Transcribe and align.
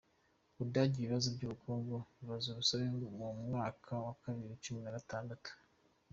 U 0.53 0.57
Budage 0.59 0.95
Ibibazo 0.97 1.27
by’ubukungu 1.35 1.95
bizaba 2.19 2.55
urusobe 2.57 2.83
mu 2.91 3.29
mwaka 3.49 3.91
wa 4.05 4.11
bibiri 4.23 4.47
nacumi 4.49 4.79
nagatatu 4.81 5.51